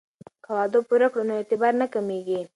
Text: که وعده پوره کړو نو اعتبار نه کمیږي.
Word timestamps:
که 0.43 0.49
وعده 0.57 0.79
پوره 0.87 1.07
کړو 1.11 1.23
نو 1.27 1.33
اعتبار 1.39 1.73
نه 1.81 1.87
کمیږي. 1.93 2.39